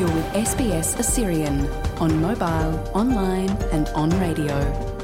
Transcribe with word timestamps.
You're 0.00 0.16
with 0.20 0.32
SBS 0.50 0.88
Assyrian 1.02 1.56
on 2.04 2.10
mobile, 2.22 2.72
online, 2.94 3.52
and 3.76 3.86
on 3.94 4.08
radio. 4.20 4.56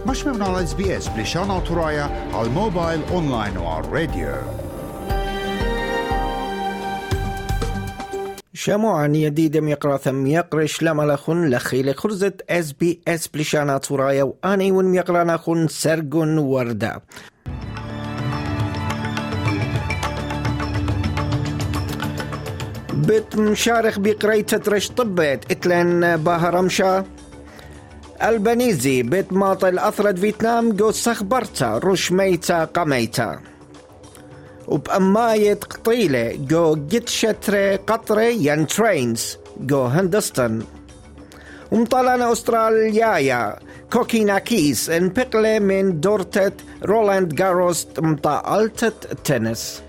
مش 0.07 0.27
من 0.27 0.43
على 0.43 0.63
اس 0.65 0.75
بي 0.75 0.97
اس 0.97 1.09
بلشانا 1.09 1.61
ترايا 1.61 2.03
على 2.35 2.47
الموبايل 2.47 3.01
اونلاين 3.11 3.57
وعلى 3.57 3.87
الراديو 3.87 4.35
شموعا 8.55 9.07
يديدم 9.07 9.69
يقرا 9.69 9.97
ثم 9.97 10.27
يقرش 10.27 10.83
لما 10.83 11.03
لخن 11.03 11.51
لخي 11.51 11.83
لخرزة 11.83 12.33
اس 12.51 12.73
بي 12.73 13.01
اس 13.09 13.29
بلشانا 13.29 13.79
ترايا 13.79 14.23
واني 14.45 14.73
ون 14.73 14.95
يقرا 14.95 15.25
نخن 15.25 15.69
سرقن 15.69 16.39
وردا 16.39 17.01
بت 22.97 23.37
مشارخ 23.37 23.99
بقريتة 23.99 24.73
رش 24.73 24.89
طبت 24.89 25.41
اتلن 25.51 26.17
باهرمشا 26.17 27.05
البنيزي 28.23 29.03
بيت 29.03 29.33
ماطل 29.33 29.79
أثرد 29.79 30.19
فيتنام 30.19 30.73
جو 30.73 30.91
سخبرتا 30.91 31.81
رش 31.85 32.13
ميتا 32.13 32.65
قميتا. 32.65 33.41
وبأماية 34.69 35.55
قطيلة 35.55 36.37
جو 36.37 36.75
جت 36.75 37.09
شتري 37.09 37.77
قطرة 37.77 38.23
ين 38.23 38.67
ترينز 38.67 39.39
جو 39.61 39.85
هندستن. 39.85 40.63
ومطلنا 41.73 42.33
أستراليايا 42.33 43.59
كوكيناكيس 43.93 44.91
انبقلة 44.91 45.59
من 45.59 46.01
دورتة 46.01 46.53
رولاند 46.85 47.35
جاروس 47.35 47.87
مطالتة 47.99 49.15
تنس. 49.25 49.83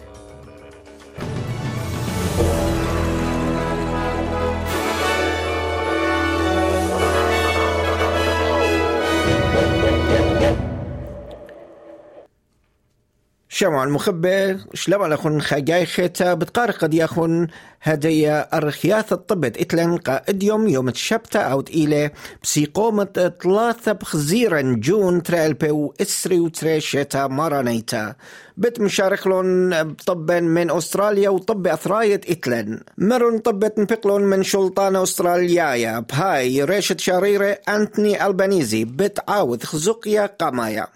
شمع 13.57 13.83
المخبر 13.83 14.57
شلما 14.73 15.05
لخن 15.05 15.41
خيتا 15.41 16.33
بتقار 16.33 16.71
قد 16.71 16.93
يخن 16.93 17.47
هدية 17.81 18.39
الرخياث 18.39 19.13
الطبت 19.13 19.57
اتلن 19.57 19.97
قائد 19.97 20.43
يوم 20.43 20.67
يوم 20.67 20.87
الشبتة 20.89 21.39
أو 21.39 21.61
تقيلة 21.61 22.11
بسيقومة 22.43 23.33
ثلاثة 23.43 23.91
بخزيرا 23.91 24.61
جون 24.61 25.23
تريل 25.23 25.53
بيو 25.53 25.93
اسري 26.01 26.39
وتري 26.39 26.81
شتا 26.81 27.27
مارانيتا 27.27 28.15
بت 28.57 28.79
مشارخلون 28.79 29.93
طبا 29.93 30.39
من 30.39 30.71
أستراليا 30.71 31.29
وطب 31.29 31.67
اثراية 31.67 32.21
اتلن 32.29 32.79
مرن 32.97 33.37
طبت 33.37 33.79
نبقلون 33.79 34.21
من 34.21 34.43
شلطان 34.43 34.95
استراليايا 34.95 35.99
بهاي 35.99 36.63
ريشة 36.63 36.95
شريرة 36.99 37.57
انتوني 37.69 38.25
ألبانيزي. 38.25 38.85
بت 38.85 39.19
عاوذ 39.29 39.63
خزقيا 39.63 40.25
قمايا. 40.39 40.87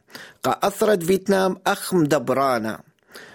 أثرت 0.46 1.04
فيتنام 1.04 1.58
أخ 1.68 1.94
مدبرانا. 1.94 2.80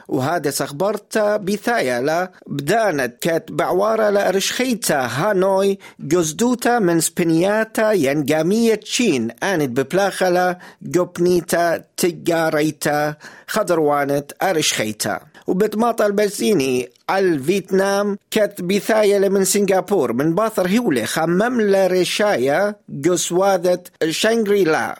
وهذا 0.08 0.50
سخبرتا 0.50 1.36
بثايا 1.36 2.00
لا 2.00 2.30
بدانت 2.46 3.14
كات 3.20 3.52
بعوارة 3.52 4.10
لا 4.10 4.30
رشخيتا 4.30 5.06
هانوي 5.06 5.78
جزدوتا 6.00 6.78
من 6.78 7.00
سبنياتا 7.00 7.92
ينجامية 7.92 8.74
تشين 8.74 9.30
آند 9.42 9.80
ببلاخلا 9.80 10.58
جوبنيتا 10.82 11.84
تجاريتا 11.96 13.14
خضروانت 13.46 14.32
أرشخيتا 14.42 15.20
وبتماطل 15.46 16.06
البسيني 16.06 16.88
على 17.08 17.38
فيتنام 17.38 18.18
كات 18.30 18.62
بثايا 18.62 19.28
من 19.28 19.44
سنغافور 19.44 20.12
من 20.12 20.34
باثر 20.34 20.66
هيولي 20.66 21.06
خمم 21.06 21.60
لرشايا 21.60 22.74
جسوادة 22.88 23.82
شانغري 24.08 24.64
لا. 24.64 24.98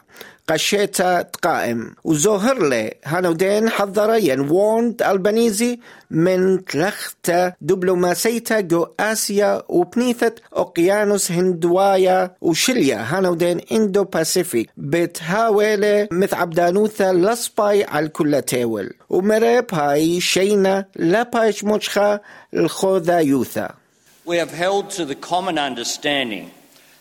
قشيتا 0.49 1.23
تقائم. 1.23 1.95
وزوهر 2.05 2.69
لي. 2.69 2.95
هانودين 3.05 3.71
حضر 3.71 4.15
ينووند 4.15 5.03
البنيزي 5.03 5.79
من 6.11 6.65
تلخت 6.65 7.31
دبلوماسيتا 7.61 8.61
جو 8.61 8.87
آسيا 9.01 9.63
وبنيثة 9.69 10.33
أوقيانوس 10.57 11.33
هندوايا 11.33 12.35
وشليا. 12.41 12.97
هانودين 13.09 13.61
إندو 13.73 14.05
باسيفيك. 14.05 14.71
بتهاولي 14.77 16.09
مث 16.13 16.35
عبدانوثا 16.35 17.13
لصباي 17.13 17.85
على 17.85 18.09
كل 18.09 18.43
تاول 18.43 18.91
ومريب 19.11 19.75
هاي 19.75 20.21
شينا 20.21 20.85
لابايش 20.97 21.65
مجخا 21.65 22.21
الخوذا 22.55 23.19
يوثا. 23.19 23.75
We 24.27 24.37
have 24.37 24.51
held 24.51 24.91
to 24.91 25.05
the 25.05 25.15
common 25.15 25.57
understanding 25.59 26.51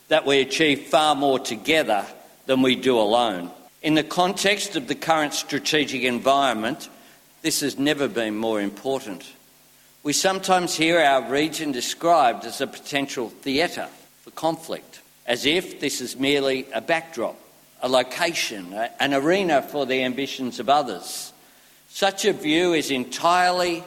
that 0.09 0.25
we 0.25 0.35
achieve 0.47 0.79
far 0.94 1.16
more 1.16 1.39
together 1.39 2.03
than 2.45 2.61
we 2.61 2.75
do 2.75 3.00
alone. 3.00 3.51
In 3.81 3.94
the 3.94 4.03
context 4.03 4.75
of 4.75 4.88
the 4.88 4.95
current 4.95 5.33
strategic 5.33 6.03
environment, 6.03 6.89
this 7.41 7.61
has 7.61 7.78
never 7.78 8.07
been 8.07 8.35
more 8.35 8.59
important. 8.59 9.23
We 10.03 10.13
sometimes 10.13 10.75
hear 10.75 11.00
our 11.00 11.29
region 11.29 11.72
described 11.72 12.45
as 12.45 12.61
a 12.61 12.67
potential 12.67 13.29
theatre 13.29 13.88
for 14.22 14.31
conflict, 14.31 15.01
as 15.25 15.45
if 15.45 15.79
this 15.79 16.01
is 16.01 16.17
merely 16.17 16.66
a 16.73 16.81
backdrop, 16.81 17.39
a 17.81 17.89
location, 17.89 18.73
an 19.00 19.13
arena 19.13 19.61
for 19.61 19.85
the 19.85 20.03
ambitions 20.03 20.59
of 20.59 20.69
others. 20.69 21.34
Such 21.89 22.25
a 22.25 22.34
view 22.34 22.73
is 22.73 22.91
entirely, 22.91 23.84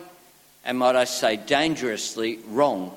and 0.64 0.78
might 0.78 0.96
I 0.96 1.04
say 1.04 1.36
dangerously, 1.36 2.38
wrong. 2.48 2.96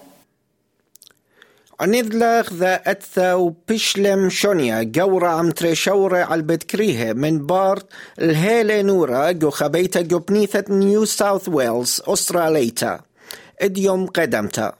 عنيذلخ 1.81 2.53
ذا 2.53 2.81
أتثا 2.91 3.33
وبشلم 3.33 4.29
شونيا 4.29 4.83
جورا 4.83 5.29
عم 5.29 5.51
تريشورة 5.51 6.17
على 6.17 6.41
من 7.13 7.45
بارت 7.45 7.85
الهيلي 8.19 8.83
نورا 8.83 9.31
جو 9.31 9.49
خبيتا 9.49 10.01
جو 10.01 10.19
بنيثة 10.19 10.63
نيو 10.69 11.05
ساوث 11.05 11.49
ويلز 11.49 12.01
أستراليتا 12.07 12.99
إديوم 13.61 14.05
قدمتا 14.07 14.73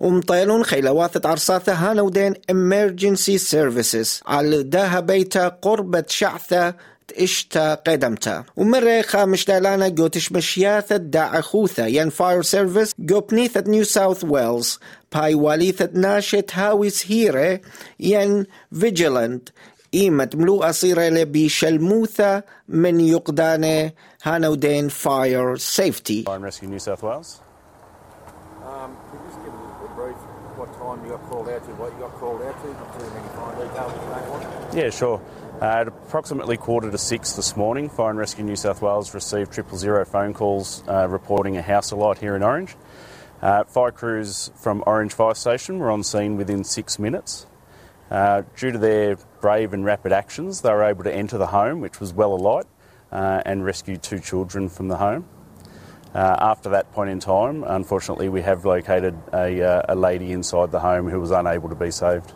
ومطيلون 0.00 0.64
خيلواثة 0.64 1.28
عرصاثة 1.28 1.72
هانودين 1.72 2.34
emergency 2.34 3.38
services 3.38 4.22
على 4.26 5.00
بيتا 5.00 5.48
قربة 5.48 6.04
شعثة 6.08 6.74
إشتا 7.18 7.74
قدمتا. 7.74 8.44
ومرة 8.56 9.02
خامش 9.02 9.44
دالانا 9.44 9.88
جو 9.88 10.06
تشمشياثة 10.06 10.96
دا 10.96 11.38
أخوثة 11.38 11.86
ين 11.86 12.10
فاير 12.10 12.42
سيرفيس 12.42 12.94
جو 12.98 13.20
بنيثة 13.20 13.64
نيو 13.66 13.84
ساوث 13.84 14.24
ويلز. 14.24 14.78
باي 15.14 15.34
واليثة 15.34 15.88
ناشت 15.92 16.50
هاويس 16.52 17.12
هيرة. 17.12 17.60
ين 18.00 18.46
فيجيلنت 18.80 19.48
إيمة 19.94 20.30
ملوء 20.34 20.70
صيرة 20.70 21.08
لبي 21.08 21.48
شلموثة 21.48 22.42
من 22.68 23.00
يقدانة 23.00 23.92
هانودين 24.22 24.88
فاير 24.88 25.56
سيفتي. 25.56 26.24
Fire 26.24 26.34
and 26.34 26.44
Rescue 26.44 26.66
New 26.66 26.78
South 26.78 27.02
Wales. 27.02 27.40
Um, 28.62 28.90
time 30.96 31.04
you 31.04 31.10
got 31.10 31.22
called 31.28 31.48
out 31.48 31.64
to, 31.64 31.70
what 31.74 31.92
you 31.92 31.98
got 32.00 32.12
called 32.14 32.42
out 32.42 32.62
to, 32.62 32.68
not 32.72 32.98
too 32.98 33.10
many 33.10 33.28
fine 33.28 33.58
details 33.58 33.92
if 33.92 34.02
you 34.02 34.08
don't 34.08 34.30
want. 34.30 34.74
Yeah, 34.74 34.90
sure. 34.90 35.22
Uh, 35.60 35.64
at 35.64 35.88
approximately 35.88 36.56
quarter 36.56 36.90
to 36.90 36.98
six 36.98 37.32
this 37.32 37.56
morning, 37.56 37.88
Fire 37.88 38.10
and 38.10 38.18
Rescue 38.18 38.44
New 38.44 38.56
South 38.56 38.82
Wales 38.82 39.14
received 39.14 39.52
triple 39.52 39.78
zero 39.78 40.04
phone 40.04 40.34
calls 40.34 40.82
uh, 40.88 41.06
reporting 41.08 41.56
a 41.56 41.62
house 41.62 41.90
alight 41.90 42.18
here 42.18 42.36
in 42.36 42.42
Orange. 42.42 42.74
Uh, 43.40 43.64
fire 43.64 43.90
crews 43.90 44.50
from 44.56 44.82
Orange 44.86 45.12
Fire 45.12 45.34
Station 45.34 45.78
were 45.78 45.90
on 45.90 46.02
scene 46.02 46.36
within 46.36 46.64
six 46.64 46.98
minutes. 46.98 47.46
Uh, 48.10 48.42
due 48.56 48.70
to 48.70 48.78
their 48.78 49.16
brave 49.40 49.72
and 49.72 49.84
rapid 49.84 50.12
actions, 50.12 50.62
they 50.62 50.70
were 50.70 50.84
able 50.84 51.04
to 51.04 51.14
enter 51.14 51.36
the 51.36 51.48
home, 51.48 51.80
which 51.80 52.00
was 52.00 52.12
well 52.12 52.34
alight, 52.34 52.66
uh, 53.12 53.42
and 53.44 53.64
rescue 53.64 53.96
two 53.96 54.18
children 54.18 54.68
from 54.68 54.88
the 54.88 54.96
home. 54.96 55.26
Uh, 56.16 56.34
after 56.52 56.70
that 56.70 56.90
point 56.92 57.10
in 57.10 57.20
time, 57.20 57.62
unfortunately, 57.78 58.30
we 58.30 58.40
have 58.40 58.64
located 58.64 59.14
a, 59.34 59.62
uh, 59.62 59.94
a 59.94 59.94
lady 59.94 60.32
inside 60.32 60.70
the 60.70 60.80
home 60.80 61.10
who 61.10 61.20
was 61.20 61.30
unable 61.30 61.68
to 61.68 61.74
be 61.74 61.90
saved. 61.90 62.32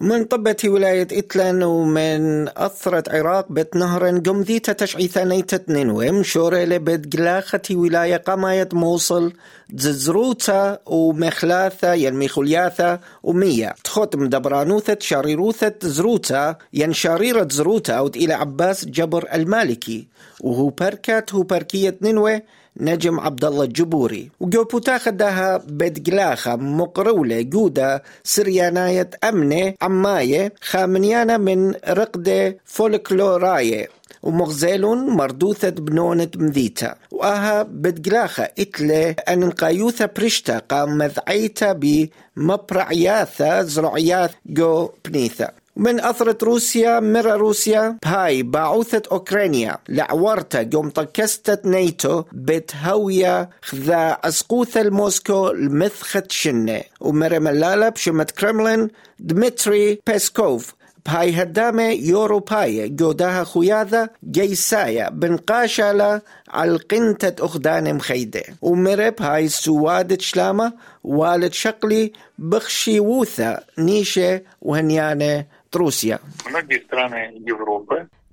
من 0.00 0.24
طبت 0.24 0.64
ولاية 0.64 1.08
إتلان 1.12 1.62
ومن 1.62 2.48
أثرت 2.48 3.08
عراق 3.08 3.52
بت 3.52 3.76
نهرن 3.76 4.20
قمذيتا 4.22 4.72
تشعيثا 4.72 5.24
نيتت 5.24 5.68
نينوي 5.68 6.10
مشورة 6.10 6.64
بت 6.64 7.16
قلاخة 7.16 7.62
ولاية 7.70 8.16
قماية 8.16 8.68
موصل 8.72 9.32
تزروتا 9.78 10.78
ومخلاثة 10.86 11.92
ين 11.94 12.28
خلياثة 12.28 13.00
ومية 13.22 13.74
تخوت 13.84 14.16
مدبرانوثة 14.16 14.96
شاريروثة 15.00 15.74
زروتا 15.82 16.56
ين 16.72 16.92
شاريرة 16.92 17.48
زروتا 17.50 18.10
إلى 18.16 18.34
عباس 18.34 18.84
جبر 18.84 19.28
المالكي 19.34 20.08
وهو 20.40 20.68
بركات 20.68 21.34
هو 21.34 21.42
بركية 21.42 21.98
نينوي 22.02 22.42
نجم 22.76 23.20
عبد 23.20 23.44
الله 23.44 23.64
الجبوري. 23.64 24.30
وجوبوتا 24.40 24.98
خدها 24.98 25.62
بدقلاخة 25.68 26.56
مقرولة 26.56 27.40
جودة 27.40 28.02
سرياناية 28.24 29.10
أمنة 29.24 29.74
عماية 29.82 30.52
خامنيانا 30.60 31.36
من 31.36 31.74
رقدة 31.88 32.56
فولكلوراية. 32.64 33.88
ومغزلون 34.22 34.98
مردوثة 35.10 35.70
بنونة 35.70 36.28
مذيتا. 36.36 36.94
وآها 37.10 37.62
بدقلاخة 37.62 38.48
إتلة 38.58 39.10
أن 39.28 39.40
نقايوثة 39.40 40.06
برشتا 40.16 40.58
قام 40.58 40.98
مذعيتا 40.98 41.72
بمبرعياثة 41.72 43.62
زرعياث 43.62 44.30
جو 44.46 44.90
بنيثا 45.04 45.59
من 45.80 46.00
أثرة 46.00 46.38
روسيا 46.42 47.00
مرة 47.00 47.36
روسيا. 47.36 47.98
بهاي 48.04 48.42
باعوثة 48.42 49.02
أوكرانيا. 49.12 49.78
لعورتا 49.88 50.70
قوم 50.72 50.90
طكستت 50.90 51.66
نيتو 51.66 52.24
بتهوية 52.32 53.50
خذا 53.62 54.18
أسقوثة 54.24 54.80
الموسكو 54.80 55.50
المثخت 55.50 56.32
شنة. 56.32 56.80
ومرة 57.00 57.38
ملالة 57.38 57.88
بشمت 57.88 58.30
كرملين 58.30 58.88
دمتري 59.18 60.00
بيسكوف 60.06 60.74
بهاي 61.06 61.42
هدامة 61.42 61.82
يوروباية 61.82 62.86
جوداها 62.86 63.44
خياذة 63.44 64.08
جيسايا. 64.30 65.10
بن 65.10 65.36
قاشالة 65.36 66.20
على 66.48 66.76
قنتة 66.76 67.44
أخدان 67.44 67.94
مخيدة. 67.94 68.42
ومرب 68.62 69.14
هاي 69.22 69.48
سوادة 69.48 70.18
شلامة 70.20 70.72
والد 71.04 71.52
شقلي 71.52 72.12
بخشي 72.38 73.00
ووثا 73.00 73.60
نيشة 73.78 74.40
وهنيانة 74.62 75.44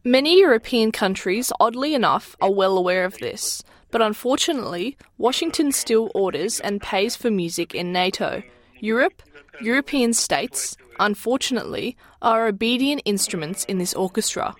Many 0.03 0.39
European 0.39 0.91
countries, 0.91 1.51
oddly 1.59 1.93
enough, 1.93 2.35
are 2.41 2.51
well 2.51 2.77
aware 2.77 3.05
of 3.05 3.17
this. 3.19 3.63
But 3.91 4.01
unfortunately, 4.01 4.97
Washington 5.17 5.71
still 5.71 6.11
orders 6.15 6.59
and 6.59 6.81
pays 6.81 7.15
for 7.15 7.29
music 7.29 7.75
in 7.75 7.91
NATO. 7.91 8.43
Europe, 8.79 9.21
European 9.61 10.13
states, 10.13 10.75
unfortunately, 10.99 11.95
are 12.21 12.47
obedient 12.47 13.01
instruments 13.05 13.65
in 13.65 13.77
this 13.77 13.93
orchestra. 13.93 14.55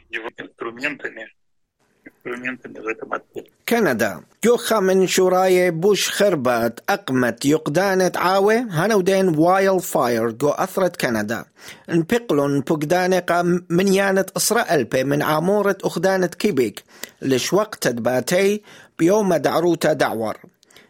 كندا. 3.70 4.22
جوخا 4.44 4.80
من 4.80 5.08
شوراي 5.08 5.72
بوش 5.72 6.10
خربت 6.10 6.80
أقمت 6.90 7.46
يقدانة 7.46 8.12
عاوة. 8.16 8.68
هنودين 8.70 9.38
وايل 9.38 9.80
فاير 9.80 10.32
جو 10.32 10.50
أثرت 10.50 11.02
كندا. 11.02 11.46
انبقلون 11.90 12.60
بقدانة 12.60 13.24
من 13.70 13.88
يانة 13.88 14.26
إسرائيل 14.38 14.80
ألبي 14.80 15.04
من 15.04 15.22
عامورة 15.22 15.78
أخدانة 15.84 16.28
كيبيك. 16.28 16.84
لش 17.22 17.54
وقت 17.54 17.88
باتي 17.88 18.62
بيوم 19.00 19.36
دعروتا 19.36 19.94
دعور. 19.94 20.38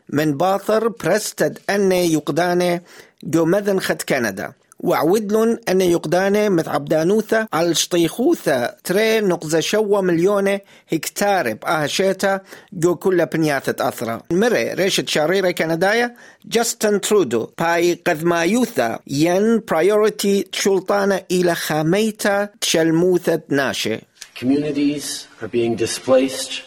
من 0.09 0.37
باثر 0.37 0.87
برستد 0.87 1.59
أني 1.69 2.13
يقدانة 2.13 2.81
جو 3.23 3.45
مذن 3.45 3.79
خد 3.79 4.01
كندا. 4.01 4.53
وعودلن 4.79 5.59
أن 5.69 5.81
يقدانه 5.81 6.49
متعبدانوثة 6.49 7.47
على 7.53 7.75
شطيخوثة. 7.75 8.65
تري 8.83 9.19
نقزة 9.19 9.59
شوة 9.59 10.01
مليونة 10.01 10.59
هكتار 10.91 11.53
بأهشيتا 11.53 12.41
جو 12.73 12.95
كل 12.95 13.25
بنياثة 13.25 13.87
أثرة. 13.87 14.23
مري 14.31 14.73
ريشة 14.73 15.03
شاريرة 15.07 15.51
كندايا 15.51 16.15
جاستن 16.45 17.01
ترودو. 17.01 17.49
باي 17.59 17.93
قذمايوثة. 18.07 18.99
ين 19.07 19.59
برايورتي 19.59 20.43
تشلطانة 20.43 21.21
إلى 21.31 21.55
خاميتا 21.55 22.49
تشلموثة 22.61 23.41
ناشي 23.49 23.99
Communities 24.35 25.27
are 25.41 25.47
being 25.47 25.75
displaced. 25.75 26.61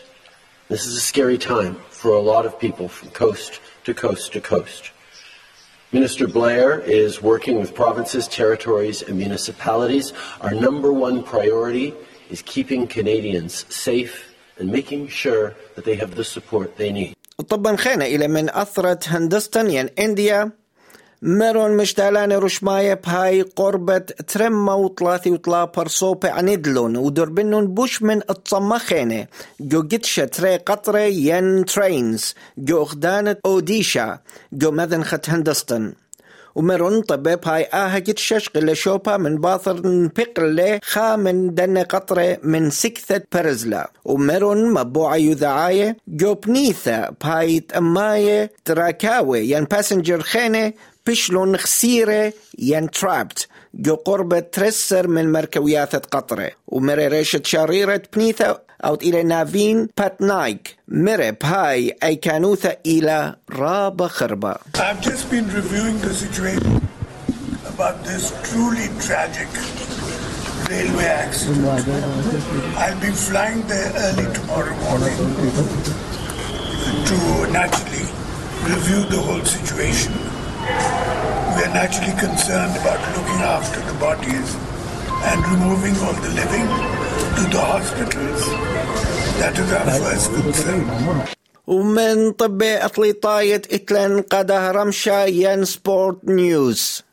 This 0.68 0.86
is 0.86 0.96
a 0.96 1.00
scary 1.00 1.38
time 1.38 1.76
for 1.90 2.10
a 2.10 2.20
lot 2.32 2.44
of 2.44 2.58
people 2.58 2.88
from 2.88 3.10
coast 3.10 3.60
to 3.84 3.94
coast 3.94 4.32
to 4.32 4.40
coast. 4.40 4.90
Minister 5.91 6.27
Blair 6.27 6.81
is 6.81 7.21
working 7.21 7.55
with 7.61 7.73
provinces, 7.73 8.27
territories, 8.27 9.01
and 9.01 9.17
municipalities. 9.17 10.13
Our 10.41 10.53
number 10.53 10.91
one 10.91 11.23
priority 11.23 11.93
is 12.29 12.41
keeping 12.41 12.87
Canadians 12.87 13.65
safe 13.73 14.13
and 14.59 14.69
making 14.71 15.07
sure 15.07 15.55
that 15.75 15.85
they 15.85 15.95
have 15.95 16.15
the 16.15 16.23
support 16.23 16.75
they 16.77 16.91
need. 16.91 17.13
طبا 17.49 17.75
خينا 17.75 18.05
إلى 18.05 18.27
من 18.27 18.49
أثرت 18.49 19.09
هندستن 19.09 19.69
ين 19.69 19.89
إنديا 19.99 20.51
مرون 21.22 21.76
مشتالان 21.76 22.32
رشماية 22.32 22.94
بهاي 22.94 23.42
قربة 23.42 23.98
ترمى 23.98 24.72
وطلاثي 24.72 25.30
وطلا 25.30 25.64
برصوبة 25.64 26.30
عندلون 26.30 26.96
ودربنون 26.96 27.66
بوش 27.66 28.02
من 28.02 28.20
الطمخينة 28.30 29.26
جو 29.60 29.82
جتشة 29.82 30.24
تري 30.24 30.56
قطرة 30.56 30.98
ين 30.98 31.64
ترينز. 31.64 32.34
جو 32.58 32.82
أخدانة 32.82 33.36
أوديشا. 33.46 34.18
جو 34.52 34.70
مذن 34.70 35.04
خت 35.04 35.30
هندستن. 35.30 35.92
ومرون 36.54 37.02
طبيب 37.02 37.38
هاي 37.44 37.64
آها 37.64 37.98
جتشش 37.98 38.48
قل 38.48 38.76
شوبا 38.76 39.16
من 39.16 39.36
باثر 39.36 39.86
نبقل 39.86 40.78
خا 40.82 41.16
من 41.16 41.54
دن 41.54 41.78
قطرة 41.78 42.38
من 42.42 42.70
سكثة 42.70 43.22
برزلا 43.32 43.90
ومرون 44.04 44.72
مبوعة 44.72 45.16
يذعاية 45.16 45.96
جو 46.08 46.34
بنيثة 46.34 47.10
بهاي 47.10 47.60
تأماية 47.60 48.52
تراكاوي 48.64 49.50
ين 49.50 49.64
باسنجر 49.64 50.20
خينة. 50.20 50.72
بشلون 51.06 51.56
خسيرة 51.56 52.32
ين 52.58 52.90
ترابت 52.90 53.48
جو 53.74 53.94
قربة 53.94 54.40
ترسر 54.40 55.06
من 55.06 55.32
مركويات 55.32 56.06
قطرة 56.06 56.50
ومري 56.66 57.06
ريشة 57.08 57.42
شريرة 57.44 58.02
بنيثة 58.16 58.60
أو 58.84 58.94
إلى 58.94 59.22
نافين 59.22 59.88
باتنايك 59.98 60.76
مري 60.88 61.32
بهاي 61.32 61.96
أي 62.02 62.16
كانوثة 62.16 62.76
إلى 62.86 63.34
رابة 63.50 64.08
خربة 64.08 64.54
I've 64.74 65.00
just 65.00 65.30
been 65.30 65.48
reviewing 65.48 65.98
the 66.00 66.14
situation 66.14 66.80
about 67.66 68.04
this 68.04 68.32
truly 68.50 68.88
tragic 69.06 69.48
railway 70.70 71.04
accident. 71.04 71.84
I'll 72.76 73.00
be 73.00 73.10
flying 73.10 73.60
there 73.66 73.92
early 73.96 74.26
tomorrow 74.34 74.74
morning 74.86 75.16
to 77.10 77.16
naturally 77.52 78.06
review 78.72 79.00
the 79.14 79.20
whole 79.26 79.44
situation. 79.44 80.12
We 81.55 81.61
are 81.67 81.73
naturally 81.81 82.15
concerned 82.19 82.75
about 82.81 82.99
looking 83.15 83.41
after 83.57 83.79
the 83.89 83.95
bodies 84.07 84.49
and 85.29 85.39
removing 85.53 85.95
all 86.05 86.17
the 86.25 86.31
living 86.41 86.67
to 87.37 87.43
the 87.53 87.61
hospitals. 87.73 88.41
That 89.39 89.55
is 89.61 89.69
our 89.77 89.87
first 90.03 90.27
concern. 90.33 91.25
ومن 91.67 92.31
طب 92.31 92.63
أطليطاية 92.63 93.61
إتلان 93.71 94.21
قادها 94.21 94.71
رمشا 94.71 95.25
ين 95.25 95.65
سبورت 95.65 96.17
نيوز 96.23 97.03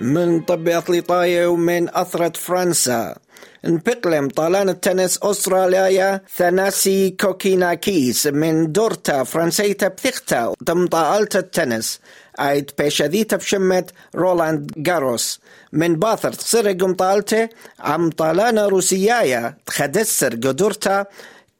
من 0.00 0.40
طب 0.40 0.68
أطليطاية 0.68 1.46
ومن 1.46 1.88
أثرة 1.96 2.32
فرنسا. 2.38 3.16
انبقلم 3.64 4.28
طالان 4.28 4.68
التنس 4.68 5.18
أستراليا 5.22 6.20
ثناسي 6.36 7.10
كوكيناكيس 7.10 8.26
من 8.26 8.72
دورتا 8.72 9.24
فرنسيتا 9.24 9.88
بثيختا 9.88 10.54
تم 10.66 10.86
طالت 10.86 11.36
التنس. 11.36 12.00
عيد 12.38 12.70
بيشاذيتا 12.78 13.36
بشمت 13.36 13.90
رولاند 14.14 14.70
جاروس 14.76 15.40
من 15.72 15.96
باثر 15.96 16.32
تصير 16.32 16.68
قم 16.68 16.94
طالته 16.94 17.48
عم 17.80 18.10
طالانا 18.10 18.66
روسيايا 18.66 19.56
تخدسر 19.66 20.34
قدورتا 20.34 21.06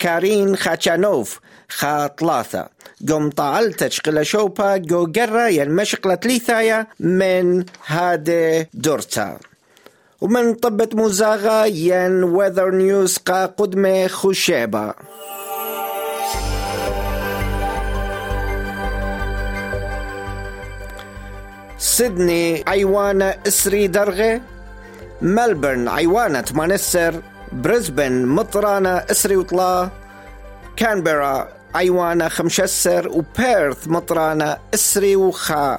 كارين 0.01 0.57
خاتشانوف 0.57 1.41
خاطلاثة 1.69 2.69
قم 3.09 3.31
طالتش 3.31 4.01
قلا 4.01 4.23
شوبا 4.23 4.77
جو 4.77 5.13
قرا 5.17 5.47
ين 5.49 5.71
مشقلة 5.71 6.19
ليثايا 6.25 6.87
من 7.01 7.65
هادي 7.87 8.69
دورتا. 8.75 9.39
ومن 10.21 10.55
طبة 10.55 10.89
مزاغة 10.95 11.67
ين 11.67 12.25
ويذر 12.25 12.71
نيوز 12.71 13.17
قا 13.17 13.47
قدمة 13.47 14.07
خشيبة 14.07 14.95
سيدني 21.79 22.65
عيوانة 22.67 23.35
إسري 23.47 23.87
درغة 23.87 24.41
ملبورن 25.23 25.89
عيوانة 25.89 26.45
منسر 26.55 27.23
بريسبن 27.53 28.27
مطرانة 28.27 28.91
إسري 28.91 29.37
وطلا 29.37 29.89
كانبرا 30.77 31.49
ايوانا 31.77 32.29
خمشسر 32.29 33.09
وبيرث 33.09 33.89
مطرانة 33.89 34.57
إسري 34.75 35.17
وخا. 35.17 35.79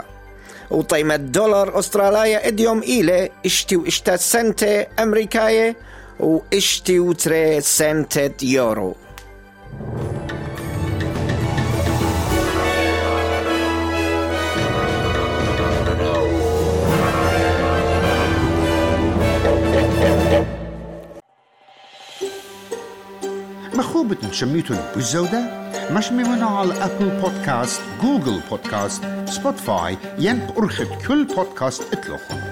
وطيمة 0.71 1.15
دولار 1.15 1.79
استراليا 1.79 2.47
إديوم 2.47 2.81
ايلي 2.81 3.29
إشتي 3.45 3.75
وإشتا 3.75 4.15
سنتي 4.15 4.87
أمريكاية 4.99 5.75
وإشتي 6.19 6.99
وتري 6.99 7.61
سنتة 7.61 8.45
يورو. 8.45 8.95
مخوبة 24.01 24.31
شميتون 24.31 24.77
بالزودة 24.95 25.41
مش 25.91 26.11
ممنوع 26.11 26.59
على 26.59 26.73
أبل 26.83 27.09
بودكاست 27.21 27.81
جوجل 28.01 28.39
بودكاست 28.49 29.03
سبوتفاي 29.25 29.97
ين 30.19 30.47
أرخد 30.57 30.87
كل 31.07 31.25
بودكاست 31.25 31.83
اتلوخن. 31.93 32.50